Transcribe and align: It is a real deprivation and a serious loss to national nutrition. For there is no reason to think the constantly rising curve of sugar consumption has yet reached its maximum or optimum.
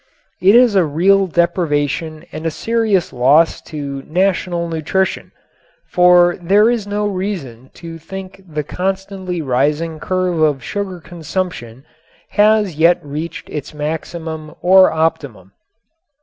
It 0.41 0.55
is 0.55 0.73
a 0.73 0.83
real 0.83 1.27
deprivation 1.27 2.25
and 2.31 2.47
a 2.47 2.49
serious 2.49 3.13
loss 3.13 3.61
to 3.69 4.01
national 4.07 4.67
nutrition. 4.67 5.31
For 5.85 6.37
there 6.41 6.71
is 6.71 6.87
no 6.87 7.05
reason 7.05 7.69
to 7.75 7.99
think 7.99 8.41
the 8.51 8.63
constantly 8.63 9.43
rising 9.43 9.99
curve 9.99 10.39
of 10.41 10.63
sugar 10.63 10.99
consumption 11.01 11.85
has 12.29 12.77
yet 12.77 12.97
reached 13.05 13.47
its 13.51 13.75
maximum 13.75 14.55
or 14.63 14.91
optimum. 14.91 15.51